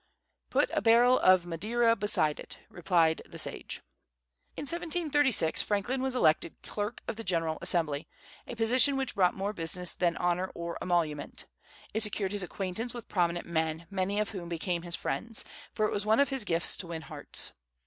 [0.49, 3.81] "Put a barrel of Madeira beside it," replied the sage.
[4.57, 8.07] In 1736 Franklin was elected clerk of the General Assembly,
[8.47, 11.45] a position which brought more business than honor or emolument.
[11.93, 15.91] It secured his acquaintance with prominent men, many of whom became his friends; for it
[15.93, 17.53] was one of his gifts to win hearts.